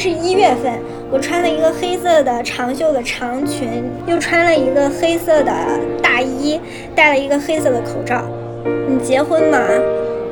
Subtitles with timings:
[0.00, 0.72] 是一月份，
[1.10, 5.52] 我穿了一个黑色的长袖的长裙，又穿了一个黑色的
[6.02, 6.58] 大衣，
[6.94, 8.24] 戴了一个黑色的口罩。
[8.88, 9.58] 你结婚嘛？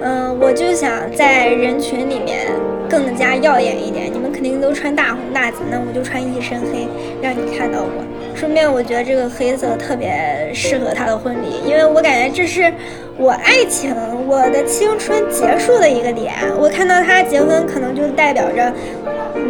[0.01, 2.47] 嗯，我就想在人群里面
[2.89, 4.11] 更加耀眼一点。
[4.11, 6.89] 你们肯定都穿大红大紫，那我就穿一身黑，
[7.21, 8.05] 让你看到我。
[8.35, 12.73] 顺便，我觉得这个黑色特别适合他的婚礼，因为我感觉这是
[13.17, 13.93] 我爱情、
[14.29, 16.33] 我的青春结束的一个点。
[16.57, 18.73] 我看到他结婚，可能就代表着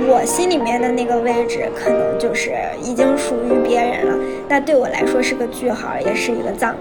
[0.07, 2.53] 我心里面的那个位置，可能就是
[2.83, 4.17] 已经属于别人了。
[4.49, 6.79] 那对我来说是个句号，也是一个葬礼。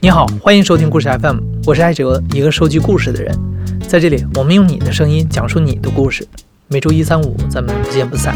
[0.00, 3.34] 你好，欢迎收听故事 FM，我是艾哲，一个收集故事的人。
[3.86, 6.26] 在这里，我们用你的声音讲述你的故事。
[6.70, 8.34] 每周一、三、五，咱们不见不散。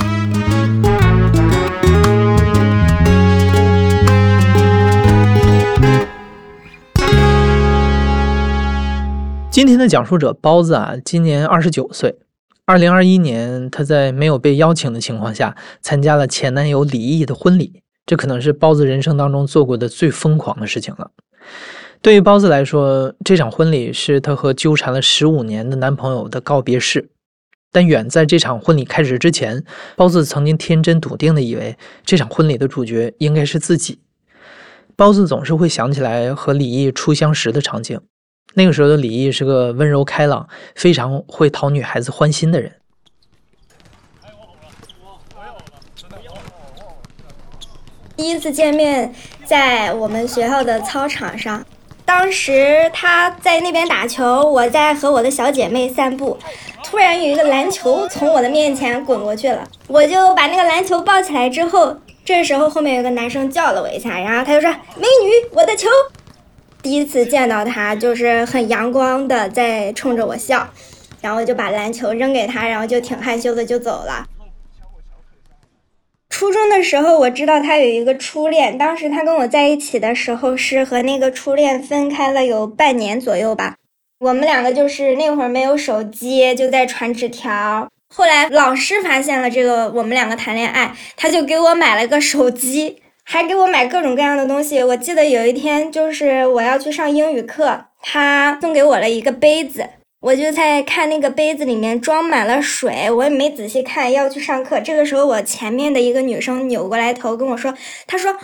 [9.50, 12.16] 今天的讲述者包子啊，今年二十九岁。
[12.64, 17.82] 二零二一年，他在没有被邀请的情况下，参加了前男友李毅的婚礼。
[18.06, 21.10] 这可能是包子人生当中做过的最疯狂的事情了。
[22.00, 27.10] 对于包子来说，这场婚礼是他和纠缠了十五年的男朋友的告别式。
[27.72, 29.64] 但远在这场婚礼开始之前，
[29.96, 33.98] 包子曾经天真笃定的以为这场婚礼的主角应该是自己。
[34.94, 37.98] 包子总是会想起来和李毅初相识的场景。
[38.54, 42.70] 那个时候的李毅是个温柔开朗、非常会讨女孩子欢心的人。
[48.14, 49.12] 第一次见面
[49.46, 51.64] 在我们学校的操场上，
[52.04, 56.38] 当时他在那边打球，我在和我的小姐妹散步，
[56.82, 65.88] 突然有一个篮球从我的面前滚过去了，我就把那个篮球抱起来之后，这时候后面有个男生叫了我一下，然后他就说：“美女，我的球。”
[66.82, 70.68] 第一次见到他就是很阳光的在冲着我笑，
[71.20, 74.26] 然后就把篮球扔给他，然后就挺害羞的就走了。
[76.28, 78.76] 初中的时候，我知道他有一个初恋。
[78.76, 83.76] 当时他跟我在一起的时候，是和那个初恋分开了有半年左右吧。
[84.22, 87.88] 我们两个就是那会儿没有手机，就在传纸条。
[88.14, 94.80] 后来老师发现了这个我们两个谈恋爱，他就给我买了个手机，还给我买各种各样的东西。
[94.80, 99.84] 我记得有一天，就是我要去上英语课，他送给我了一个杯子。
[100.20, 104.78] 我就在看那个杯子里面装满了水，我也没仔细看，要去上课。
[104.78, 107.74] 这个时候，我前面的一个女生扭过来头跟我说
[108.06, 108.38] ：“她说，哇，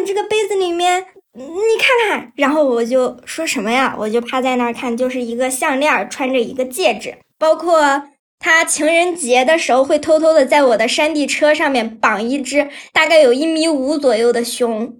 [0.00, 1.44] 你这个杯子里面，你
[1.78, 3.94] 看看。”然后我就说什么呀？
[3.98, 8.04] 我就趴在那儿看，就是一个项链，穿着一个戒指，包括
[8.38, 14.96] 他情人节的时候会偷偷的在我的山地车上面绑一只大概有一米五左右的熊。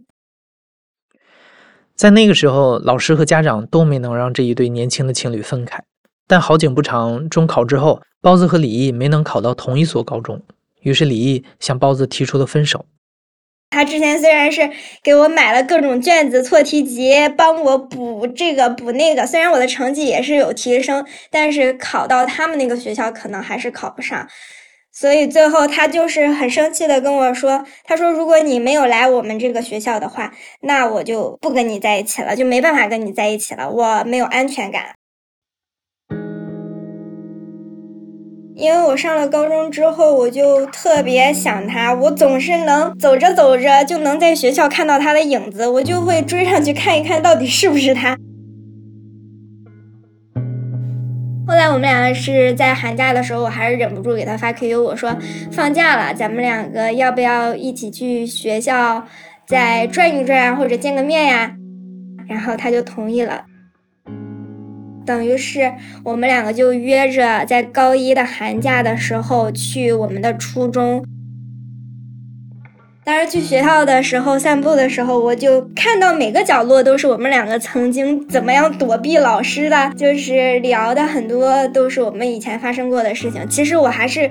[1.95, 5.83] 在那个时候，老师和家长都没能让这一对年轻的情侣分开。
[6.27, 10.41] 但好景不长，中考之后，包子和李毅没能考到同一所高中，
[10.81, 12.87] 于是李毅向包子提出了分手。
[13.71, 14.69] 他之前虽然是
[15.03, 24.29] 给我买了各种卷子、错题集，帮我补这个补那个，虽然我的成绩也是有提升，但是考到他们那个学校可能还是考不上，
[24.93, 30.33] 所以最后他就是很生气的跟我说：“他说如果你没有来我们这个学校的话，
[30.63, 34.95] 那我就不跟你在一起了，就没办法跟你在一起了，我没有安全感。”
[38.61, 48.19] 因为我上了高中之后，我就特别想他，我总是能走着走着就能在学校看到他的影子，我就会追上去看一看到底是不是他。
[51.49, 55.17] 后来我们两个是在寒假的时候，我还是忍不住给他发 QQ，我说
[55.51, 59.05] 放假了，咱们两个要不要一起去学校
[59.47, 61.53] 再转一转或者见个面呀？
[62.29, 63.45] 然后他就同意了。
[65.07, 65.73] 等于是
[66.05, 71.05] 我们两个就约着在高一的寒假的时候去我们的初中。
[73.03, 83.49] 当时去学校的时候散步的时候，我就看到每个角落都是我们两个曾经怎么样躲避老师的，就是聊的很多都是我们以前发生过的事情。
[83.49, 84.31] 其实我还是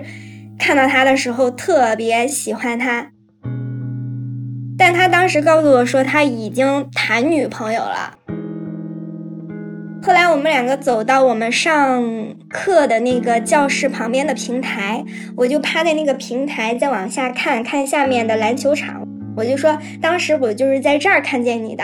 [0.58, 3.10] 看到他的时候特别喜欢他，
[4.78, 8.19] 但他当时告诉我说他已经谈女朋友了。
[10.02, 12.04] 后来我们两个走到我们上
[12.50, 15.04] 课的那个教室旁边的平台，
[15.36, 19.06] 我就趴在那个平台再往下看看下面的篮球场。
[19.36, 21.84] 我就说，当时我就是在这儿看见你的。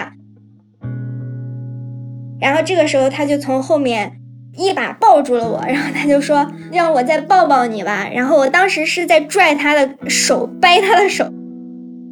[2.40, 4.14] 然后这个时候他就从后面
[4.56, 8.08] 一把抱住了我，然后他就说让我再抱抱你吧。
[8.14, 11.30] 然后我当时是在拽他的手，掰他的手。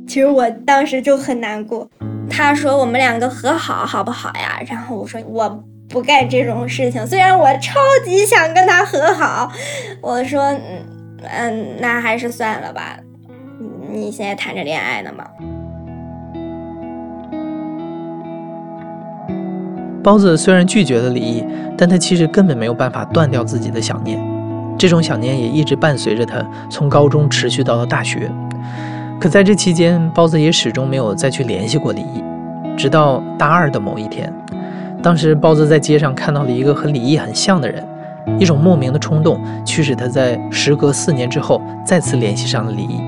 [0.05, 1.89] 其实我当时就很难过。
[2.29, 4.61] 他说我们两个和好好不好呀？
[4.67, 5.63] 然后我说我
[5.93, 7.05] 不干这种事情。
[7.05, 9.51] 虽然我超级想跟他和好，
[10.01, 10.59] 我说嗯
[11.21, 12.97] 嗯，那还是算了吧。
[13.91, 15.23] 你现在谈着恋爱呢吗？
[20.03, 21.45] 包子虽然拒绝了李毅，
[21.77, 24.19] 但他其实根本没有办法断掉自己的想念，
[24.79, 28.31] 这种想念也一直伴随着他，从高中持续到了大学。
[29.21, 32.23] 可在这期间，包子也始终没有再去联系过李毅，
[32.75, 34.33] 直到大二的某一天，
[35.03, 37.85] 当时包子在街上看到了一个和李毅很像的人，
[38.39, 43.01] 一种莫名的冲动驱使他在时隔四年之后再次联系上了李毅。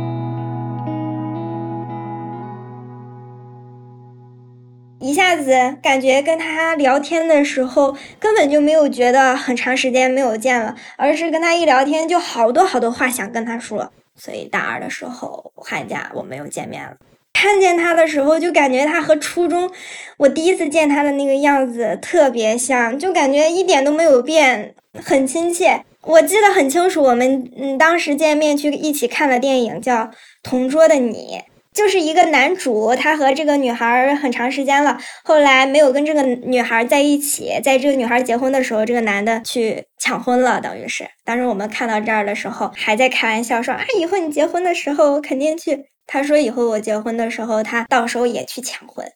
[5.00, 13.90] 一下子感觉跟他聊天的时候，根本就没有觉得很长时间没有见了，而是跟他一聊天就好多好多话想跟他说。
[14.18, 16.98] 所以大二的时候寒假我们又见面了，
[17.46, 19.70] 看见他的时候就感觉他和初中
[20.18, 25.84] 我第一次见他的那个样子特别像，就感觉一点都没有变，很亲切。
[26.02, 29.96] 我记得很清楚，我们嗯当时见面去一起看了电影，叫
[30.42, 31.38] 《同桌的你》。
[31.72, 41.06] 就是一个男主，他和这个女孩很长时间了，后来没有跟这个女孩在一起，在这个女孩结婚的时候，这个男的去抢婚了，等于是。
[41.24, 45.86] 当时我们看到这儿的时候，还在开玩笑说啊，以后你结婚的时候我肯定去。
[46.08, 49.12] 他说以后我结婚的时候，他到时候也去抢婚。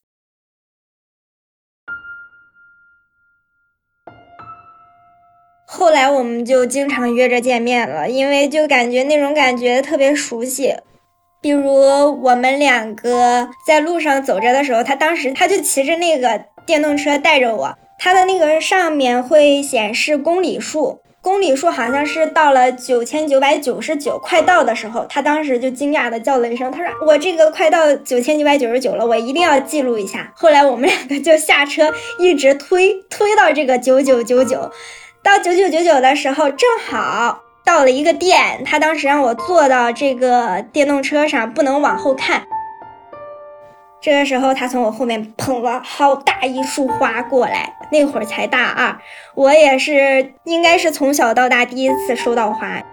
[5.66, 10.76] 后来我们就经常约着见面了，因为就感觉那种感觉特别熟悉。
[11.42, 11.64] 比如
[12.22, 30.32] 我们两个在路上走着的时候，他当时他就骑着那个电动车带着我，他的那个上面会显示公里数，公里数好像是到了九千九百九十九，快到的时候，他当时就惊讶的叫了一声，他说我这个快到九千九百九十九了，我一定要记录一下。
[30.36, 34.72] 后来我们两个就下车，一直推推到这个九九九九，
[35.22, 37.44] 到九九九九的时候正好。
[37.66, 42.42] 到了一个店，他当时让我坐到这个电动车上，不能往后看。
[44.02, 47.76] 这个时候，他从我后面捧了好大一束花过来。
[47.92, 49.00] 那会儿才大二，
[49.34, 52.84] 我也是，应该是从小到大第一次收到花，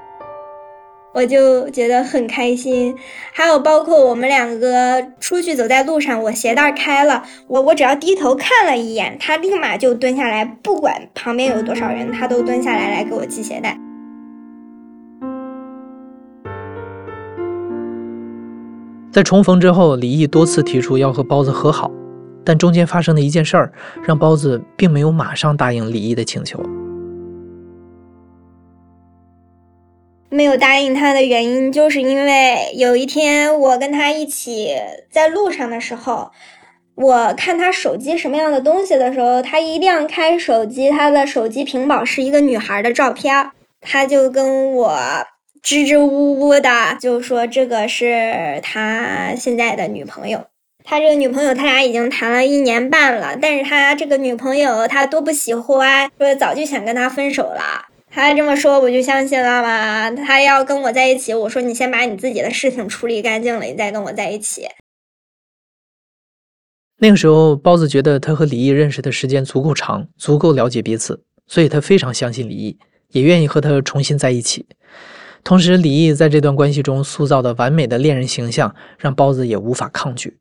[1.12, 2.96] 我就觉得很开心。
[3.32, 13.76] 还有包括我们两个出去走在路上，我鞋带开了，我我只要低头看了一眼，他立马就蹲下来，不管旁边有多少人，他都蹲下来来给我系鞋带。
[19.16, 21.90] 在重逢之后，李毅多次提出要和包子和好，
[22.44, 23.72] 但中间发生的一件事儿
[24.02, 26.62] 让包子并没有马上答应李毅的请求。
[30.28, 34.76] 没有答应他的原因，就是因为有一天我跟他一起
[35.10, 36.30] 在路上的时候，
[36.94, 44.98] 我看他手机什么样的东西的时候，他一亮开手机，他的手机屏保是一个女孩的照片，他就跟我。
[45.66, 50.46] 支支吾吾的就说这个是他现在的女朋友，
[50.84, 57.86] 他这个女朋友他俩已经谈了一年半了，但是他这个女朋友他都不喜欢，说早就想跟他分手了。
[58.08, 64.68] 他这么说我就相信了嘛，他要跟我在一起，我说你先把你自己的事情处理干净了，你再跟我在一起。
[67.00, 74.64] 那个时候，包子觉得他和李毅认识的时间足够长，足够了解彼此，所以他非常相信李毅，也愿意和他重新在一起。
[75.46, 80.38] 同时，李毅在这段关系中塑造的完美的恋人形象，让包子也无法抗拒。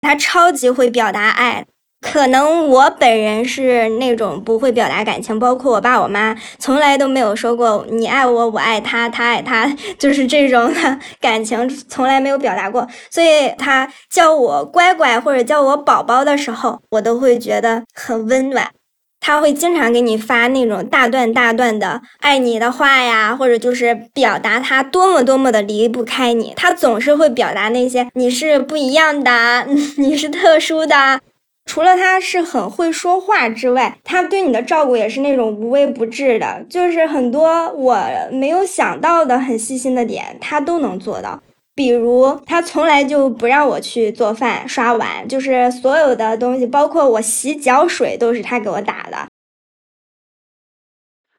[0.00, 1.64] 他超级会表达爱，
[2.00, 12.84] 可能我本人是那种不会表达感情，包括我爸我妈从来都没有说过“你爱我，我爱他，他爱他”，就是这种的感情从来没有表达过。
[13.12, 18.72] 所以，他叫我乖乖或者叫我宝宝的时候，我都会觉得很温暖。
[19.20, 26.54] 他会经常给你发那种大段大段的爱你的话呀，或者就是表达他多么多么的离不开你。
[26.56, 29.66] 他总是会表达那些你是不一样的，
[29.98, 31.20] 你是特殊的。
[31.66, 37.96] 除了他是很会说话之外，他对你的照顾也是那种无微不至的，就是很多我
[38.32, 41.40] 没有想到的很细心的点，他都能做到。
[41.80, 49.28] 比如，他从来就不让我去做饭、刷碗，就是所有的东西，包括我洗脚水，都是他给我打的。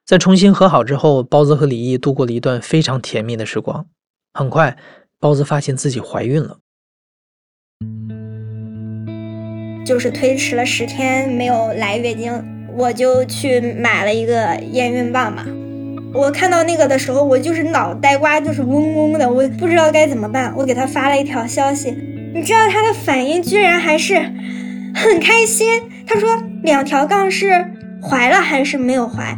[0.04, 3.86] 在重新和好之后，包子和李毅度过了一段非常甜蜜的时光。
[4.34, 4.76] 很快，
[5.20, 6.58] 包子发现自己怀孕了，
[9.86, 12.68] 就是推迟了十天没有来月经。
[12.76, 15.46] 我就去买了一个验孕棒嘛。
[16.14, 20.54] 我看到那个的时候，我就是脑袋瓜就是嗡嗡的，我不知道该怎么办。
[20.58, 21.96] 我给他发了一条消息，
[22.34, 24.16] 你知道他的反应居然还是
[24.94, 25.82] 很开心。
[26.06, 26.30] 他说
[26.64, 27.66] 两条杠是
[28.02, 29.36] 怀了还是没有怀？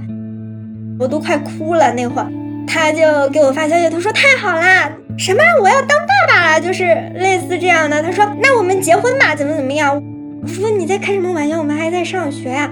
[1.00, 2.28] 我都快哭了那会儿，
[2.66, 8.02] 他就给我发消息，他说太好啦，什么我要当爸爸了，就是类似这样的。
[8.02, 10.02] 他说那我们结婚吧，怎么怎么样？
[10.42, 11.60] 我说你在开什么玩笑？
[11.60, 12.70] 我们还在上学呀。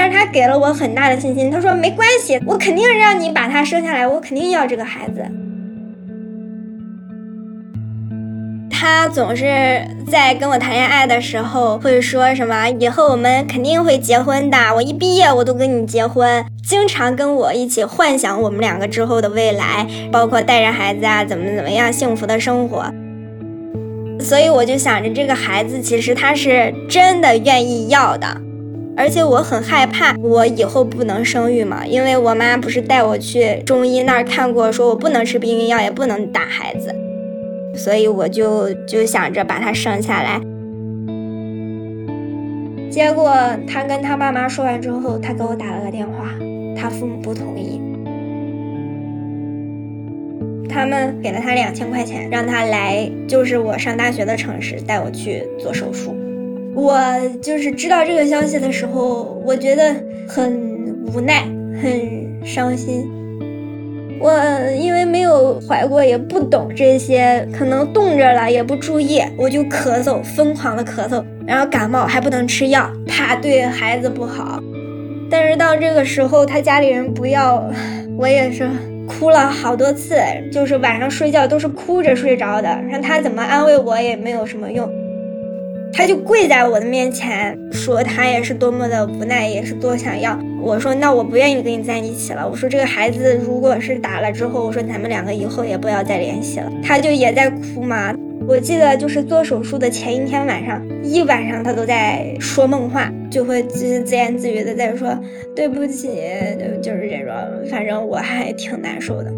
[0.00, 5.26] 但是他给了我很大的信心，他说没关系，我肯定让你把他生下来，我肯定要这个孩子。
[8.70, 22.84] 他总是在跟我谈恋爱的时候会说什么以后我们肯定会结婚的，我一毕业我都跟你结婚，经常跟我一起幻想我们两个之后的未来，包括带着孩子啊，怎么怎么样幸福的生活。
[24.20, 28.42] 所以我就想着这个孩子其实他是真的愿意要的。
[28.98, 36.92] 而且我很害怕，我以后不能生育嘛，因为我妈不是带我去中医那儿看过，说我不能吃避孕药，也不能打孩子，
[37.76, 40.40] 所以我就就想着把他生下来。
[42.90, 43.32] 结果
[43.68, 46.34] 他跟他爸妈说完之后，他给我打了个电话，
[46.76, 47.80] 他父母不同意，
[50.68, 56.16] 他们给了他两千块钱，让他来就是我上大学的城市带我去做手术。
[56.78, 56.96] 我
[57.42, 59.92] 就是知道这个消息的时候，我觉得
[60.28, 61.42] 很无奈，
[61.82, 63.04] 很伤心。
[64.20, 64.32] 我
[64.78, 74.62] 因为没有怀过，也不懂这些，可能冻着了也不注意，我就咳嗽，疯狂的咳嗽，然后感冒还不能吃药，怕对孩子不好。
[75.28, 77.68] 但是到这个时候，他家里人不要，
[78.16, 78.70] 我也是
[79.08, 80.14] 哭了好多次，
[80.52, 84.88] 就是晚上睡觉都是哭着睡着的，让他怎么安慰我也没有什么用。
[85.98, 90.38] 他就跪在我的面前，说他也是多么的无奈，也是多想要。
[90.62, 92.48] 我说那我不愿意跟你在一起了。
[92.48, 96.70] 我说这个孩子如果是打了之后，我说咱们两个以后也不要再联系了。
[96.84, 98.14] 他就也在哭嘛。
[98.46, 105.18] 我记得就是做手术的前一天晚上，一晚上他都在说梦话，就会自自言自语的在说
[105.56, 106.20] 对不起，
[106.80, 107.34] 就是这种。
[107.68, 109.32] 反正我还挺难受的。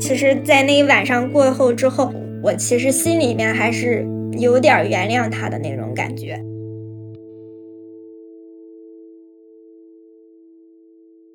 [0.00, 4.06] 其实，在那一晚上过后之后，我其实心里面还是。
[4.38, 6.42] 有点原谅他的那种感觉。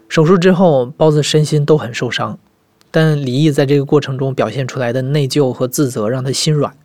[0.10, 2.40] 手术之后，包子身心都很受伤，
[2.90, 6.76] 但李毅在这个过程中表现出来的内疚和自责让他心软。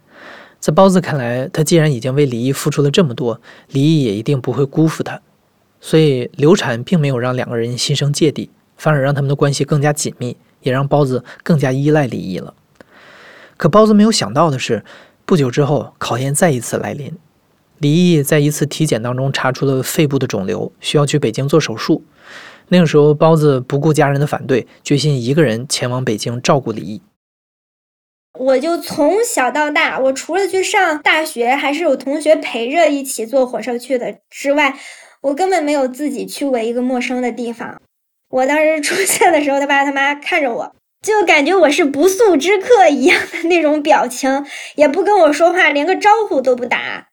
[0.61, 5.23] 在包子看来，他既然已经为李毅付出了这么多，李毅也一定不会辜负他。
[5.81, 12.55] 所以流产并没有让两个人心生芥蒂，反而让他们的关系更加紧密，也让包子更加依赖李毅了。
[13.57, 14.85] 可包子没有想到的是。
[15.33, 17.11] 不久之后，考验再一次来临。
[17.79, 22.05] 李毅在一次体检当中查出了肺部的肿瘤，需要去北京做手术。
[22.69, 27.01] 那个时候，包子不顾家人的反对，决心一个人前往北京照顾李毅。
[28.39, 34.79] 我就从小到大，我除了去上大学，还是有同学陪着一起坐火车去的之外，
[35.23, 37.81] 我根本没有自己去过一个陌生的地方。
[38.29, 40.77] 我当时出现的时候，他爸他妈看着我。
[41.03, 47.09] 就感觉我是不速之客一样的那种表情，也不跟我说话，连个招呼都不打。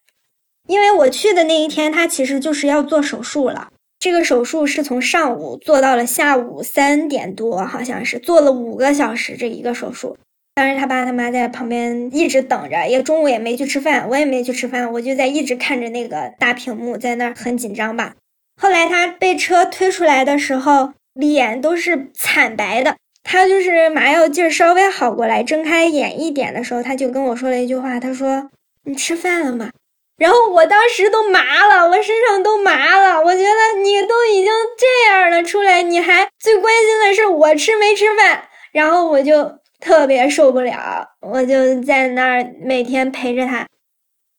[0.68, 3.68] 因为我去的那一天，他其实就是要做手术了。
[3.98, 10.16] 这个手术是从上午做到了下午三点多，好像是做了五个小时这一个手术。
[10.54, 18.14] 当时他爸他妈在旁边一直等着，也中午也没去吃饭，我也没去吃饭，我就在一直看着那个大屏幕，在那儿很紧张吧。
[18.60, 22.96] 后来他被车推出来的时候，脸都是惨白的。
[23.22, 28.50] 他就是麻药劲儿稍微好过来，睁开眼一点的时候，他就跟我说了一句话，他说
[28.84, 29.70] ：“你吃饭了吗？”
[30.18, 33.18] 然后我当时都麻了，我身上都麻了。
[33.22, 39.50] 我觉得你都已经这样了，出来你还最关心的是我吃没吃饭，然后我就
[39.80, 43.66] 特别受不了，我就在那儿每天陪着他。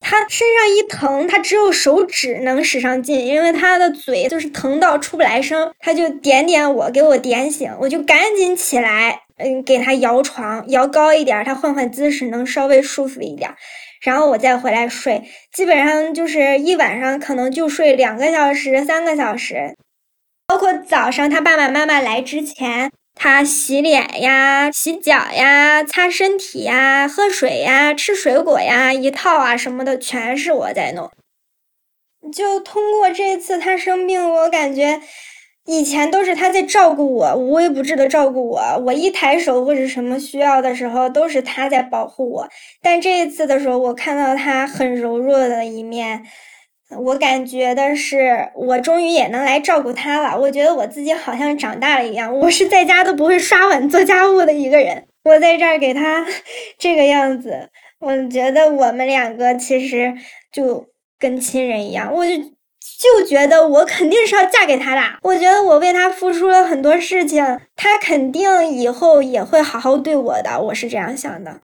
[0.01, 5.71] 他身上一疼，他只有手指能使上劲，因为他的嘴就是疼到出不来声。
[5.79, 13.53] 他就点点我，给我点醒，我就赶紧起来，嗯，给他摇床，摇高一点，他换换姿势，能稍微舒服一点。
[14.03, 19.75] 然后我再回来睡，基本上就是一晚上可能就睡两个小时、三个小时，
[20.47, 22.91] 包括早上他爸爸妈妈来之前。
[23.15, 31.11] 他洗脸呀、洗脚呀、擦身体呀、喝水呀、吃水果呀，一套啊什么的，全是我在弄。
[32.31, 35.01] 就通过这次他生病，我感觉
[35.65, 38.61] 以前都是他在照顾我，无微不至的照顾我。
[38.85, 42.49] 我一抬手或者什么需要的时候，都是他在保护我。
[42.81, 46.23] 但这一次的时候，我看到他很柔弱的一面，
[46.99, 50.37] 我感觉的是，我终于也能来照顾他了。
[50.39, 52.37] 我觉得我自己好像长大了一样。
[52.39, 56.25] 我是在家都不会刷碗做家务的一个人，我在这儿给他
[56.77, 57.69] 这个样子，
[57.99, 60.13] 我觉得我们两个其实
[60.51, 60.85] 就
[61.17, 62.13] 跟亲人一样。
[62.13, 65.01] 我就就觉得我肯定是要嫁给他的。
[65.21, 67.43] 我觉得我为他付出了很多事情，
[67.75, 70.61] 他肯定以后也会好好对我的。
[70.61, 71.61] 我是这样想的。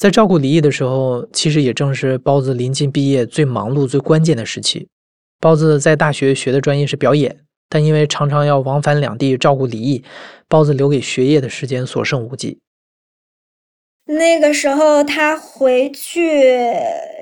[0.00, 4.88] 在照顾李毅的时候，其实也正是包子临近毕业最忙碌、最关键的时期。
[5.38, 10.02] 包子在大学学的专业是表演，但因为常常要往返两地照顾李毅，
[10.48, 12.60] 包子留给学业的时间所剩无几。
[14.06, 16.54] 那个时候他回去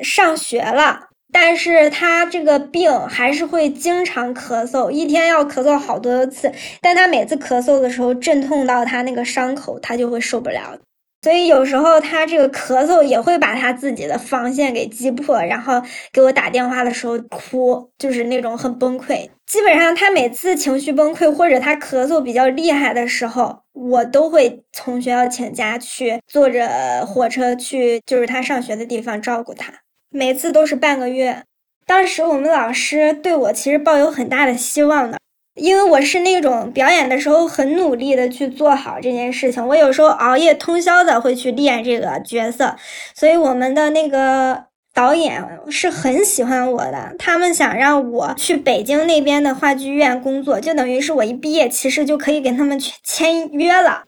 [0.05, 6.53] 上学了，但是他这个病还是会经常咳嗽，一天要咳嗽好多次。
[6.81, 10.79] 但他每次咳嗽的时候，阵痛到他那个伤口，他就会受不了。
[11.23, 15.83] 所以有时候他这个咳嗽也会把他自己的防线给击破，然后
[16.13, 19.29] 给我打电话的时候哭，就是那种很崩溃。
[19.47, 29.73] 基本上他每次情绪崩溃或者他咳嗽比较厉害的时候，我都会从学校请假去，坐着火车去，就是他上学的地方照顾他。
[30.11, 31.43] 每次都是半个月。
[31.87, 35.19] 当时我们老师对我其实抱有很大的希望的。
[35.59, 42.77] 因为我是那种表演的时候很努力的去做好这件事情，我有时候熬夜通宵的会去练这个角色，
[43.15, 54.05] 所以我们的那个导演是很喜欢我的，他们想让我去北京那边的话剧院工作，就等于是我一毕业其实就可以跟他们去签约了，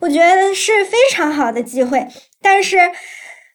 [0.00, 2.06] 我觉得是非常好的机会，
[2.40, 2.92] 但是。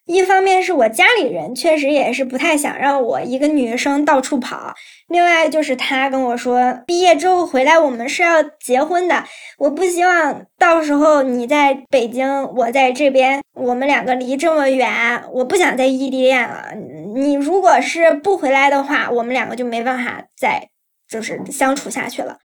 [0.08, 4.74] 一方面是我家里人确实也是不太想让我一个女生到处跑，
[5.10, 9.26] 另外就是他跟我说，毕业之后回来我们是要结婚的，
[9.58, 16.70] 我不希望到时候你在北京，我在这边，我们两个离这么远，我不想在异地恋了。
[17.14, 20.70] 你如果是不回来的话，我们两个就没办法再
[21.10, 22.38] 就是相处下去了。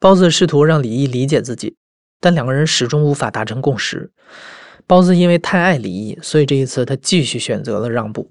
[0.00, 1.76] 包子试图让李毅理解自己，
[2.20, 4.12] 但两个人始终无法达成共识。
[4.92, 8.30] 包子因为太爱李毅，所以这一次他继续选择了让步。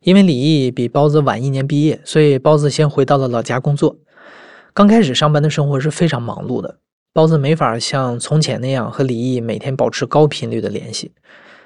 [0.00, 3.94] 因为李毅比包子晚一年毕业，所以包子先回到了老家工作。
[4.72, 6.78] 刚开始上班的生活是非常忙碌的，
[7.12, 11.12] 包子没法像从前那样和李毅每天保持高频率的联系。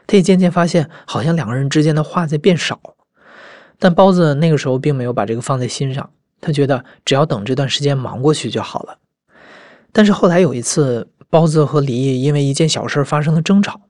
[0.09, 2.81] 他也渐渐发现，好像两个人之间的话在变少。
[3.79, 6.11] 但包子那个时候并没有把这个放在心上，
[6.41, 8.99] 他觉得只要等这段时间忙过去就好了。
[9.93, 13.83] 但是后来有一次，包子和李毅因为一件小事发生了争吵。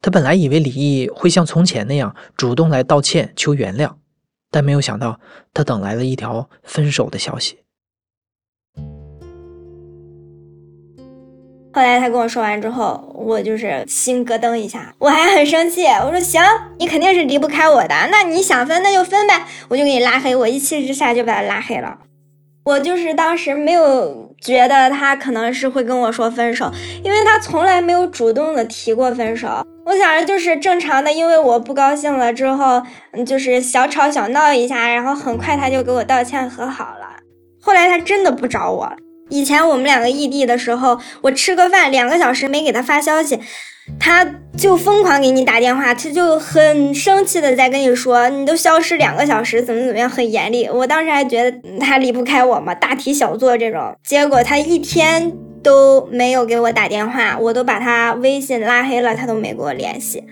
[0.00, 3.94] 他本来以为李毅会像从前那样主动来道歉求原谅，
[4.50, 5.18] 但没有想到
[5.52, 7.58] 他等来了一条分手的消息。
[11.72, 15.84] 后来他跟我说完之后，我就是心咯噔一下，我还很生气。
[15.86, 16.40] 我说：“行，
[16.78, 21.98] 你肯定是离不开我的，那你想分那就分呗，我就给你拉黑。”我一气之下就把他拉黑了。
[22.64, 26.70] 我就是当时没有觉得他可能是会跟我说分手，
[27.02, 29.64] 因为他从来没有主动的提过分手。
[29.88, 37.16] 我想着就是正常的，因为我不高兴了之后，嗯，就是小吵小闹一下，然后很快他就给我道歉和好了。
[37.58, 38.92] 后来他真的不找我。
[39.30, 43.40] 以前我们两个异地的时候，我吃个饭两个小时没给他发消息，
[43.98, 44.26] 他
[44.58, 50.68] 就疯狂给你打电话，他就很生气的在跟你说，你都消失两个小时，怎么怎么样，很严厉。
[50.68, 53.96] 我当时还觉得他离不开我嘛，大题小做这种。
[54.06, 55.32] 结果他一天。
[55.62, 60.24] 都没有给我打电话，我都把他微信拉黑了，他都没给我联系，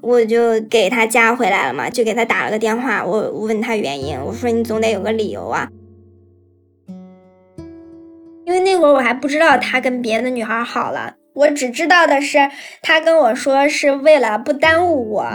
[0.00, 5.68] 我就给他加回来了嘛，就给他打了个电话，我问他原因，我说你总得有个理由啊，
[8.44, 12.50] 因为那会儿我还不知道他跟别的女孩好了，我只知道的是
[12.82, 15.26] 他跟我说是为了不耽误我，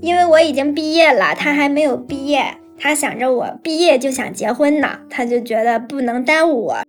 [0.00, 6.85] 因为我已经毕业了，他还没有毕业，他想着我毕业就想结婚呢，他就觉得不能耽误我。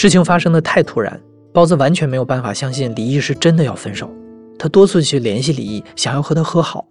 [0.00, 1.20] 事情发生的太突然，
[1.52, 4.08] 包子完全没有办法相信李毅是真的要分手。
[4.56, 6.86] 他多次去联系李毅，想要和他和好，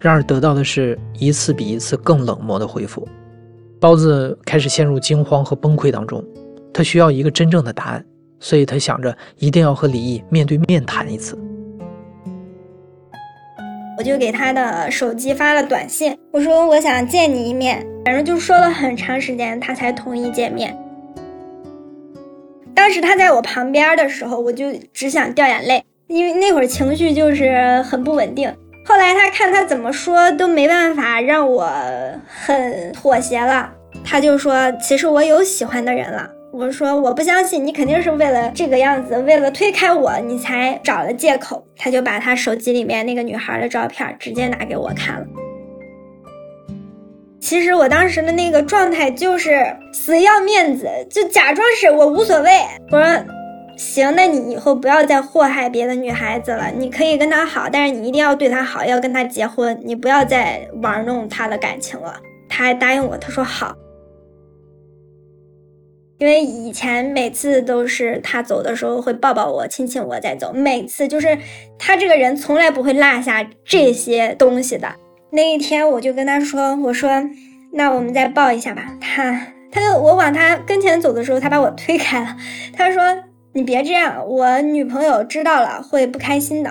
[0.00, 3.06] 然而得到的是一次比一次更冷漠的回复。
[3.78, 6.20] 包子开始陷入惊慌和崩溃当中，
[6.74, 8.04] 他需要一个真正的答案，
[8.40, 11.38] 所以他想着一定要和李毅面对面谈一次。
[13.96, 20.76] 我就给他的手机发了短信，我说我想见你一面，反正就说了很长时间，他才同意见面。
[22.74, 28.52] 当时他在我旁边的时候，我就只想掉眼泪，因为那会儿情绪就是很不稳定。
[28.84, 31.70] 后来他看他怎么说都没办法让我
[32.26, 33.70] 很妥协了，
[34.04, 41.64] 他就说：“其实我有喜欢的人了。”我说我不相信，你肯定是为了这个样子，为了推开我，你才找了借口。
[41.78, 45.26] 他就把他手机里面那个女孩的照片直接拿给我看了。
[47.42, 52.50] 其实我当时的那个状态就是死要面子，就假装是我无所谓。
[52.92, 53.24] 我说
[53.76, 56.70] 行，那你以后不要再祸害别的女孩子了。
[56.70, 59.76] 你可以跟她好，但是你一定要对她好，要跟她结婚。
[59.82, 62.14] 你不要再玩弄她的感情了。
[62.48, 63.74] 他还答应我，他说好。
[66.18, 71.36] 因为以前每次都是他走的时候会抱抱我、亲亲我再走，每次就是
[71.76, 74.94] 他这个人从来不会落下这些东西的。
[75.34, 77.10] 那一天我就跟他说：“我说，
[77.72, 82.36] 那我们再抱一下吧。”他，他就我往他跟前走的时候，他把我推开了。
[82.74, 83.02] 他说
[83.54, 86.70] ：“你别这样，我女朋友知道了会不开心的。”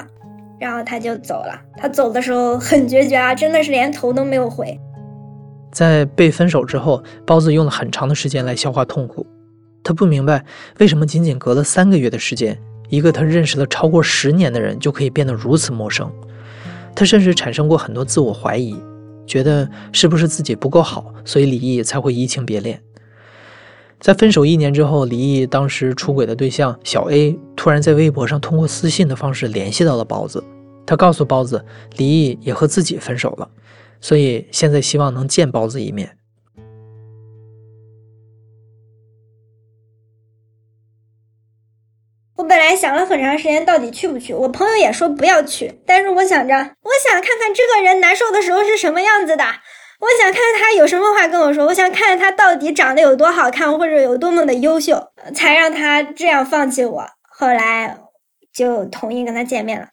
[0.62, 1.60] 然后他就走了。
[1.76, 4.80] 他走的时候很决绝啊，真的是连头都没有回。
[5.72, 9.26] 在被分手之后，包子用了很长的时间来消化痛苦。
[9.84, 10.46] 他不明白
[10.78, 12.56] 为什么仅仅隔了三个月的时间，
[12.90, 16.08] 一个他认识了超过十年的人就可以变得如此陌生。
[16.96, 18.76] 他甚至产生过很多自我怀疑，
[19.26, 22.82] 觉得是不是自己不够好，所以李毅才会移情别恋。
[24.00, 30.44] 在分手一年之后，李毅当时出轨的对象小 A 突然在微博上通过私信的方式联系到了包子，
[30.86, 31.64] 他告诉包子，
[31.98, 33.48] 李毅也和自己分手了，
[34.00, 36.18] 所以现在希望能见包子一面。
[42.72, 44.34] 还想了很长时间，到底去不去？
[44.34, 57.06] 我朋友也说不要去，但是我想着，我想看看这个人难受的时候是什么样子的，我想看看他有什么话跟我说，我想看看他到底长得有多好看，或者有多么的优秀，才让他这样放弃我。
[57.30, 57.98] 后来
[58.54, 59.90] 就同意跟他见面了。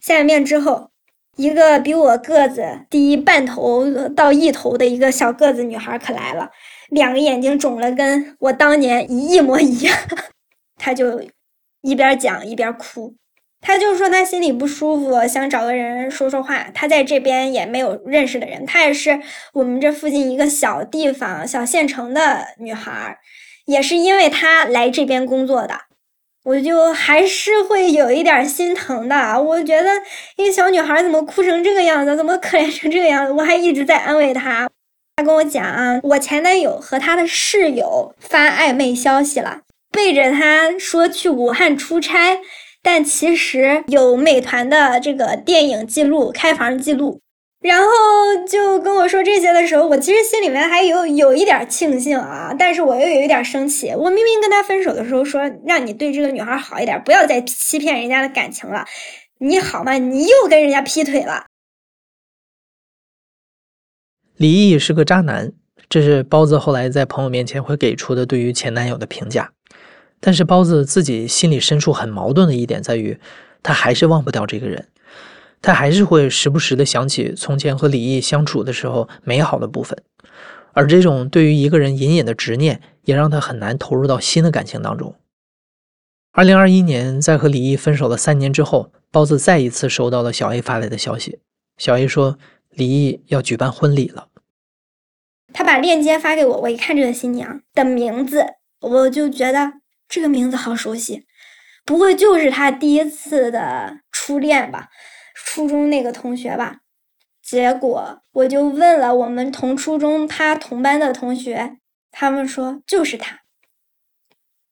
[0.00, 0.88] 见了面之后，
[1.36, 6.48] 一个比我个子低半头到一头的一个小个子女孩可来了，
[6.88, 9.94] 两个眼睛肿了，跟我当年一模一样。
[10.82, 11.20] 他就
[11.82, 13.14] 一边讲一边哭，
[13.60, 16.66] 他就说他心里不舒服，想找个人说说话。
[16.74, 19.20] 他在这边也没有认识的人，他也是
[19.52, 23.18] 我们这附近一个小地方、小县城的女孩，
[23.66, 25.74] 也是因为他来这边工作的，
[26.44, 29.40] 我就还是会有一点心疼的。
[29.40, 29.90] 我觉得
[30.36, 33.32] 一个小女孩怎么哭成这个样子，怎么可怜成这个样子？
[33.32, 34.68] 我还一直在安慰她。
[35.16, 39.60] 他跟我讲啊，我前男友和他的室友发暧昧消息了。
[39.90, 42.40] 背着他说去武汉出差，
[42.82, 47.20] 但其实有美团的这个电影记录、开房记录，
[47.60, 47.86] 然后
[48.48, 53.90] 就跟我说这些的时候，我其实心里面还有有一点庆幸啊，但是我又有一点生气。
[53.90, 58.86] 我明明跟他分手的时候说，让你对这个女孩好一点，不要再欺骗人家的感情了。
[59.38, 59.94] 你好吗？
[59.94, 61.46] 你又跟人家劈腿了。
[64.36, 65.52] 李毅是个渣男，
[65.88, 69.52] 这是包子后来在朋友面前会给出的对于前男友的评价。
[70.20, 73.18] 但是包子自己心里深处很矛盾的一点在于，
[73.62, 74.88] 他还是忘不掉这个人，
[75.62, 79.98] 他还是会时不时的想起从前和李毅相处的时候美好的部分，
[80.72, 85.14] 而这种对于一个人隐隐的执念，也让他很难投入到新的感情当中。
[86.32, 91.40] 二零二一年，在和李毅分手了三年之后，包子再一次收到了小 A 发来的消息，
[91.78, 94.28] 小 A 说李毅要举办婚礼了，
[95.52, 98.44] 他把链接发给我，我一看这个新娘的名字，
[98.80, 99.80] 我就觉得。
[100.10, 101.24] 这个名字好熟悉，
[101.86, 104.88] 不会就是他第一次的初恋吧？
[105.34, 106.78] 初中那个同学吧？
[107.40, 111.76] 结果我就问了我们同初中他同班的同学，
[112.10, 113.38] 他们说就是他。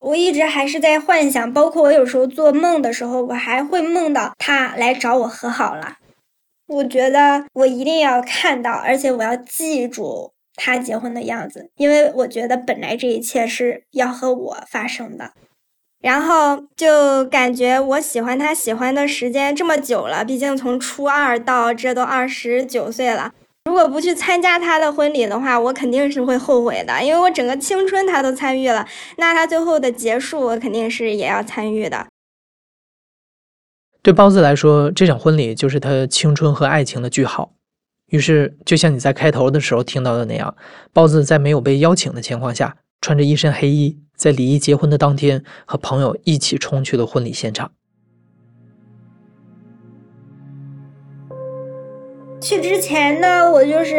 [0.00, 5.98] 我一直还是在幻想，包括我有时候做梦的时候，我还会梦到他来找我和好了。
[6.66, 10.32] 我觉得我一定要看到，而且我要记住。
[10.58, 15.32] 他结婚的样子，因为我觉得本来这一切是要和我发生的，
[16.00, 23.32] 然后就感觉我喜欢他喜欢的时间这么久了，毕竟从初二到这都二十九岁了，
[23.64, 32.06] 如果不去参加他的婚礼的话，我肯定是会后悔的，因为我整个青春他都参与了，那他最后的结束我肯定是也要参与的。
[34.00, 37.52] 对包子来说，这场婚礼就是他青春和爱情的句号。
[38.08, 40.56] 于是，就像你在开头的时候听到的那样，
[40.92, 47.70] 包子在没有被邀请的情况下，穿着一身黑衣，在李毅结婚的当天，和朋友一起冲去了婚礼现场。
[52.40, 53.96] 去之前呢，我就是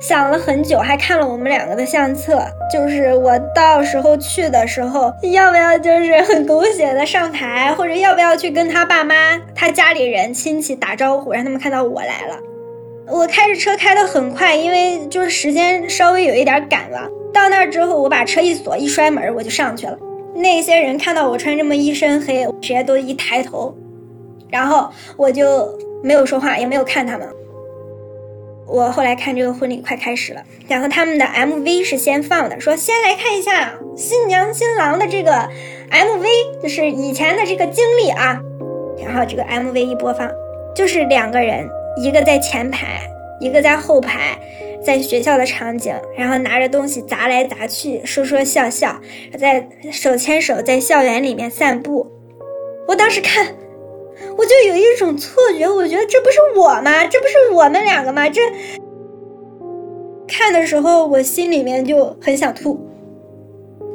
[0.00, 2.40] 想了很久，还看了我们两个的相册，
[2.72, 12.47] 就是我到时候去的时候，要不要就是很狗血的上台，或者要不要去跟他爸妈、他家里人亲戚打招呼，让他们看到我来了。
[13.10, 17.08] 我开着车开得很快，因为就是时间稍微有一点赶了。
[17.32, 19.98] 到那儿之后，我把车一锁，一摔门，我就上去了。
[20.34, 23.74] 那些人看到我穿这么一身黑，直接都一抬头，
[24.50, 27.26] 然后我就没有说话，也没有看他们。
[28.66, 35.32] 我后来看这个婚礼快开始了，然后他们的 MV 是先放的，说先来看一下新娘新郎的这个
[35.90, 36.26] MV，
[36.62, 38.38] 就是以前的这个经历啊。
[39.02, 40.28] 然后这个 MV 一播放，
[40.74, 43.00] 就是两个人，一个在前排，
[43.40, 44.38] 一个在后排。
[44.80, 48.98] 在学校的场景，然后拿着东西砸来砸去，说说笑笑，
[49.36, 52.06] 在手牵手在校园里面散步。
[52.86, 53.44] 我当时看，
[54.36, 57.04] 我就有一种错觉，我觉得这不是我吗？
[57.06, 58.28] 这不是我们两个吗？
[58.30, 58.40] 这
[60.28, 62.80] 看的时候，我心里面就很想吐。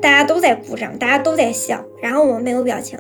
[0.02, 3.00] 大家都在鼓掌，大家都在笑，然后我没有表情。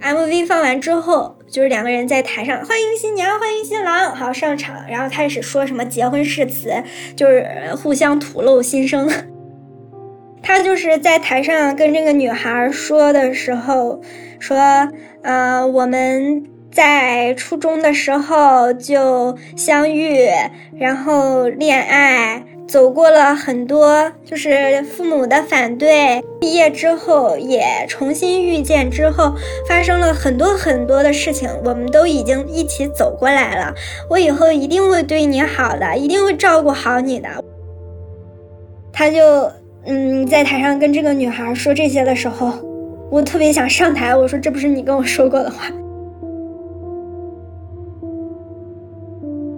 [0.00, 6.72] MV 放完之后，就是两个人在台上欢迎新娘，欢迎新郎，好上场，然后开始说什么结婚誓词，
[7.16, 7.44] 就是
[7.82, 9.10] 互相吐露心声。
[10.42, 14.00] 他就是在台上跟这个女孩说的时候，
[14.38, 14.56] 说，
[15.22, 20.28] 呃，我们在初中的时候就相遇，
[20.78, 22.44] 然后恋爱。
[22.70, 26.22] 走过了很多，就是父母的反对。
[26.40, 29.34] 毕业之后也重新遇见，之后
[29.68, 33.74] 发生了很多很多的事情，我们都已经一起走过来了。
[34.08, 37.28] 我以后一定会对你好的，一定会照顾好你的。
[38.92, 39.50] 他就
[39.84, 42.52] 嗯，在台上跟这个女孩说这些的时候，
[43.10, 45.64] 我特别想上台，我说这不是你跟我说过的话。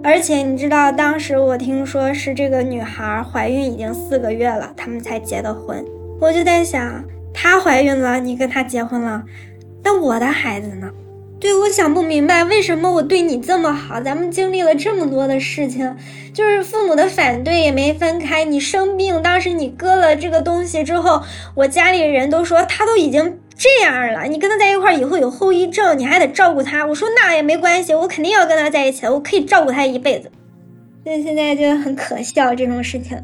[0.03, 5.83] 而且你知道，当时我听说是这个女孩怀孕已经四个月了，他们才结的婚。
[6.19, 9.23] 我就在想，她怀孕了，你跟她结婚了，
[9.81, 10.91] 那我的孩子呢？
[11.39, 15.95] 对，我想不明白，为什么我对你这么好，咱们经历了这么多的事情，
[16.33, 18.43] 就是父母的反对也没分开。
[18.43, 21.21] 你生病，当时你割了这个东西之后，
[21.55, 23.39] 我家里人都说他都已经。
[23.63, 26.85] 这样了，你跟他在一块儿以后有后遗症，你还得照顾他。
[26.85, 30.29] 我说那也没关系，我肯定要跟他在一起，我可以照顾他一辈子。
[31.05, 33.23] 所以现在就很可笑这种事情。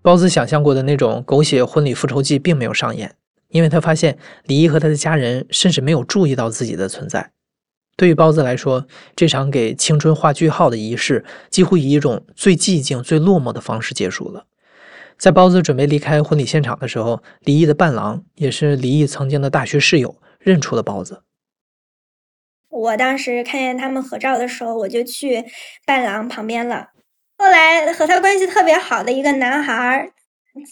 [0.00, 3.14] 包子想象过的那种狗血婚礼复仇记并没有上演，
[3.48, 7.30] 因为他发现李毅和他的家人甚至没有注意到自己的存在。
[7.94, 14.46] 对于包子来说，这场给青春画句号的仪式，几乎以一种最寂静、最落寞的方式结束了。
[15.18, 21.24] 在包子准备离开婚礼现场的时候，离异的伴郎也是离异曾经的大学室友，认出了包子。
[22.70, 25.44] 我当时看见他们合照的时候，我就去
[25.84, 26.90] 伴郎旁边了。
[27.36, 30.12] 后来和他关系特别好的一个男孩。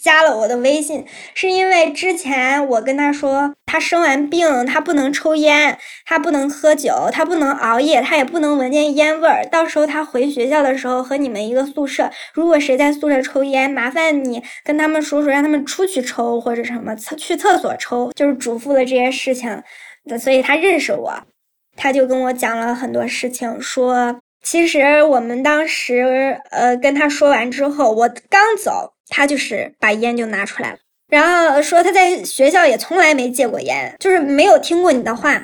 [0.03, 9.45] 加了我的微信，是因为之前我跟他说，他生完病，他不能抽烟，他不能喝酒，他不能熬夜，他也不能闻见烟味儿。
[9.45, 19.63] 到时候他回学校的时候和你们一个宿舍，如果谁在宿舍抽烟，麻烦你跟他们说说，让他们出去抽或者什么厕去厕所抽，就是嘱咐了这些事情。
[20.19, 21.13] 所以他认识我，
[21.77, 28.93] 他就跟我讲了很多事情，说其实我们当时呃跟他说完之后，我刚走。
[29.09, 35.43] 他就是把烟就拿出来了，然后说他在学校也从来没戒过烟，就是没有听过你的话，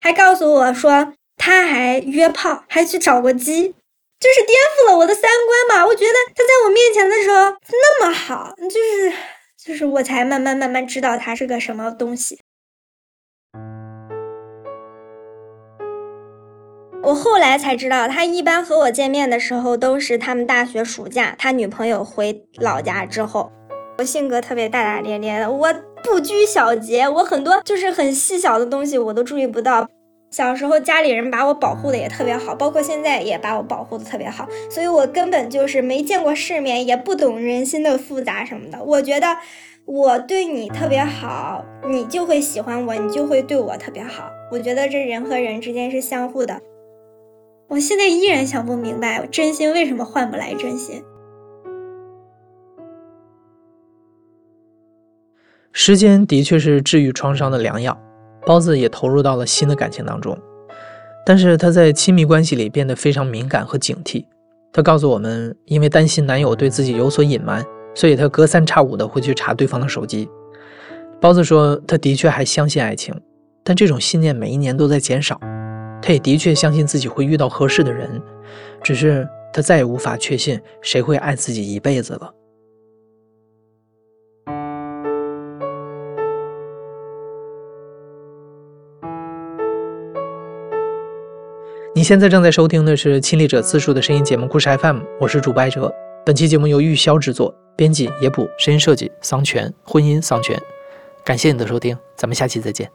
[0.00, 5.86] 还告诉我说他还约炮，还去找过鸡，就是颠覆了我的三观嘛。
[5.86, 7.36] 我觉得他在我面前的时候
[7.70, 9.12] 那么好，就是
[9.62, 12.40] 就是我才慢慢慢慢知道他是个什么东西。
[17.06, 23.52] 我后来才知道，他一般和我见面的时候都是他们大学暑假，他女朋友回老家之后。
[23.96, 29.88] 我性格特别大大咧咧的，我不拘小节，我很多就是很细小的东西我都注意不到。
[30.32, 38.82] 小时候家里人把我保护的也特别好，包括现在也把我保护的特别好，所以我根本就是没见过世面，也不懂人心的复杂什么的。
[38.82, 39.28] 我觉得
[39.84, 44.28] 我对你特别好，你就会喜欢我，你就会对我特别好。
[44.50, 46.60] 我觉得这人和人之间是相互的。
[47.68, 51.02] 我现在依然想不明白，真心为什么换不来真心？
[55.72, 57.98] 时间的确是治愈创伤的良药，
[58.46, 60.38] 包子也投入到了新的感情当中，
[61.26, 64.24] 但是他在亲密关系里变得非常敏感和警惕。
[64.72, 70.28] 他告诉我们，因为担心男友对自己有所隐瞒，所以他隔三差五的会去查对方的手机。
[71.20, 73.20] 包子说，他的确还相信爱情，
[73.64, 75.40] 但这种信念每一年都在减少。
[76.06, 78.22] 他也的确相信自己会遇到合适的人，
[78.80, 82.32] 只是他再也无法确信谁会爱自己一辈子了。
[91.92, 95.92] 你现在正在收听的是亲历者自述的声音节目《故事 FM》，我是主播艾哲。
[96.24, 100.56] 本期节目由玉箫制作，编辑野捕，声音设计桑泉，婚姻桑泉。
[101.24, 102.88] 感谢你的收听，咱们下期再见。